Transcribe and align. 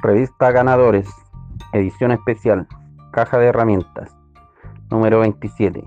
Revista 0.00 0.52
Ganadores, 0.52 1.08
edición 1.72 2.12
especial, 2.12 2.68
caja 3.10 3.36
de 3.38 3.46
herramientas, 3.46 4.16
número 4.90 5.18
27. 5.18 5.82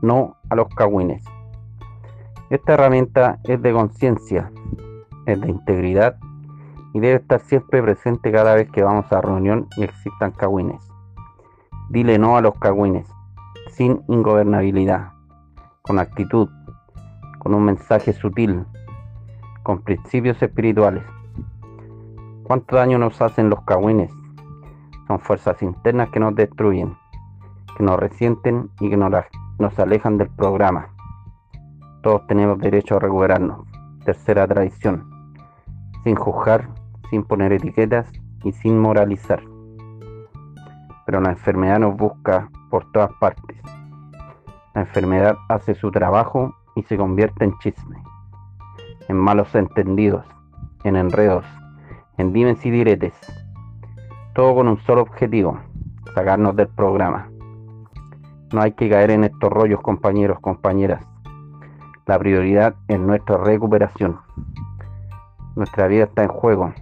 No 0.00 0.36
a 0.48 0.54
los 0.54 0.68
cagüines. 0.68 1.24
Esta 2.50 2.74
herramienta 2.74 3.40
es 3.42 3.60
de 3.60 3.72
conciencia, 3.72 4.52
es 5.26 5.40
de 5.40 5.50
integridad 5.50 6.18
y 6.94 7.00
debe 7.00 7.16
estar 7.16 7.40
siempre 7.40 7.82
presente 7.82 8.30
cada 8.30 8.54
vez 8.54 8.70
que 8.70 8.84
vamos 8.84 9.12
a 9.12 9.20
reunión 9.20 9.66
y 9.76 9.82
existan 9.82 10.30
cagüines. 10.30 10.80
Dile 11.90 12.16
no 12.16 12.36
a 12.36 12.40
los 12.40 12.56
cagüines, 12.60 13.08
sin 13.72 14.04
ingobernabilidad, 14.06 15.14
con 15.82 15.98
actitud, 15.98 16.48
con 17.40 17.54
un 17.54 17.64
mensaje 17.64 18.12
sutil, 18.12 18.64
con 19.64 19.82
principios 19.82 20.40
espirituales. 20.40 21.02
¿Cuánto 22.48 22.76
daño 22.76 22.96
nos 22.96 23.20
hacen 23.20 23.50
los 23.50 23.60
cagüines? 23.60 24.10
Son 25.06 25.20
fuerzas 25.20 25.60
internas 25.60 26.08
que 26.08 26.18
nos 26.18 26.34
destruyen, 26.34 26.96
que 27.76 27.84
nos 27.84 28.00
resienten 28.00 28.70
y 28.80 28.88
que 28.88 28.96
nos, 28.96 29.78
alejan 29.78 30.16
del 30.16 30.30
programa. 30.30 30.88
Todos 32.02 32.26
tenemos 32.26 32.58
derecho 32.58 32.96
a 32.96 33.00
recuperarnos. 33.00 33.66
Tercera 34.02 34.46
tradición. 34.46 35.10
Sin 36.04 36.16
juzgar, 36.16 36.70
sin 37.10 37.22
poner 37.22 37.52
etiquetas 37.52 38.10
y 38.42 38.52
sin 38.52 38.78
moralizar. 38.78 39.42
Pero 41.04 41.20
la 41.20 41.32
enfermedad 41.32 41.80
nos 41.80 41.98
busca 41.98 42.50
por 42.70 42.90
todas 42.92 43.12
partes. 43.20 43.60
La 44.74 44.80
enfermedad 44.80 45.36
hace 45.50 45.74
su 45.74 45.90
trabajo 45.90 46.56
y 46.76 46.82
se 46.84 46.96
convierte 46.96 47.44
en 47.44 47.58
chisme, 47.58 48.02
en 49.06 49.18
malos 49.18 49.54
entendidos, 49.54 50.24
en 50.84 50.96
enredos, 50.96 51.44
en 52.18 52.32
dimes 52.32 52.64
y 52.66 52.70
diretes. 52.70 53.14
Todo 54.34 54.54
con 54.56 54.68
un 54.68 54.78
solo 54.82 55.02
objetivo, 55.02 55.58
sacarnos 56.14 56.54
del 56.54 56.68
programa. 56.68 57.30
No 58.52 58.60
hay 58.60 58.72
que 58.72 58.88
caer 58.88 59.10
en 59.10 59.24
estos 59.24 59.50
rollos, 59.50 59.80
compañeros, 59.80 60.38
compañeras. 60.40 61.04
La 62.06 62.18
prioridad 62.18 62.74
es 62.88 62.98
nuestra 62.98 63.36
recuperación. 63.36 64.18
Nuestra 65.54 65.86
vida 65.86 66.04
está 66.04 66.22
en 66.22 66.28
juego. 66.28 66.72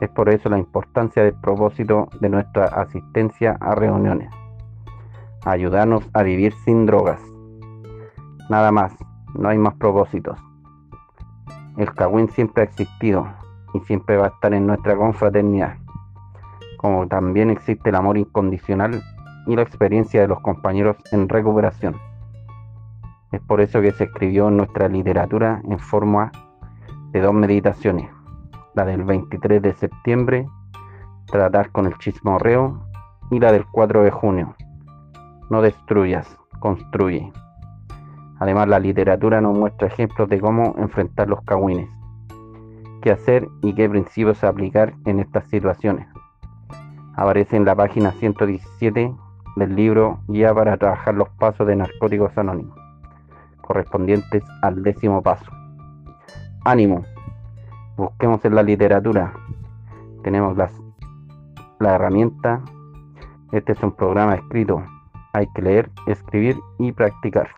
Es 0.00 0.08
por 0.10 0.28
eso 0.28 0.48
la 0.48 0.58
importancia 0.58 1.22
del 1.22 1.34
propósito 1.34 2.08
de 2.20 2.28
nuestra 2.28 2.64
asistencia 2.64 3.56
a 3.60 3.74
reuniones. 3.74 4.30
Ayudarnos 5.44 6.08
a 6.12 6.22
vivir 6.22 6.52
sin 6.64 6.86
drogas. 6.86 7.20
Nada 8.50 8.70
más, 8.70 8.92
no 9.34 9.48
hay 9.48 9.58
más 9.58 9.74
propósitos. 9.74 10.38
El 11.76 11.92
Cagüín 11.94 12.28
siempre 12.28 12.62
ha 12.62 12.66
existido, 12.66 13.26
y 13.74 13.80
siempre 13.80 14.16
va 14.16 14.26
a 14.26 14.28
estar 14.28 14.54
en 14.54 14.66
nuestra 14.66 14.96
confraternidad, 14.96 15.76
como 16.76 17.06
también 17.08 17.50
existe 17.50 17.90
el 17.90 17.96
amor 17.96 18.18
incondicional 18.18 19.02
y 19.46 19.56
la 19.56 19.62
experiencia 19.62 20.20
de 20.20 20.28
los 20.28 20.40
compañeros 20.40 20.96
en 21.12 21.28
recuperación. 21.28 21.96
Es 23.32 23.40
por 23.42 23.60
eso 23.60 23.80
que 23.80 23.92
se 23.92 24.04
escribió 24.04 24.50
nuestra 24.50 24.88
literatura 24.88 25.60
en 25.64 25.78
forma 25.78 26.32
de 27.12 27.20
dos 27.20 27.34
meditaciones, 27.34 28.10
la 28.74 28.84
del 28.84 29.02
23 29.04 29.60
de 29.60 29.74
septiembre, 29.74 30.46
tratar 31.26 31.70
con 31.72 31.86
el 31.86 31.96
chismorreo, 31.98 32.84
y 33.30 33.38
la 33.40 33.52
del 33.52 33.66
4 33.66 34.04
de 34.04 34.10
junio, 34.10 34.54
no 35.50 35.60
destruyas, 35.60 36.38
construye. 36.60 37.30
Además, 38.38 38.68
la 38.68 38.78
literatura 38.78 39.40
nos 39.42 39.54
muestra 39.54 39.88
ejemplos 39.88 40.30
de 40.30 40.40
cómo 40.40 40.74
enfrentar 40.78 41.28
los 41.28 41.42
cagüines 41.42 41.90
qué 43.00 43.12
hacer 43.12 43.48
y 43.62 43.74
qué 43.74 43.88
principios 43.88 44.44
aplicar 44.44 44.94
en 45.04 45.20
estas 45.20 45.48
situaciones. 45.48 46.08
Aparece 47.14 47.56
en 47.56 47.64
la 47.64 47.74
página 47.74 48.12
117 48.12 49.14
del 49.56 49.74
libro 49.74 50.20
Guía 50.28 50.54
para 50.54 50.76
trabajar 50.76 51.14
los 51.14 51.28
pasos 51.30 51.66
de 51.66 51.76
Narcóticos 51.76 52.36
Anónimos, 52.38 52.78
correspondientes 53.60 54.44
al 54.62 54.82
décimo 54.82 55.22
paso. 55.22 55.50
Ánimo, 56.64 57.04
busquemos 57.96 58.44
en 58.44 58.54
la 58.54 58.62
literatura, 58.62 59.32
tenemos 60.22 60.56
las, 60.56 60.72
la 61.80 61.94
herramienta, 61.94 62.60
este 63.52 63.72
es 63.72 63.82
un 63.82 63.92
programa 63.92 64.34
escrito, 64.34 64.84
hay 65.32 65.46
que 65.54 65.62
leer, 65.62 65.90
escribir 66.06 66.56
y 66.78 66.92
practicar. 66.92 67.48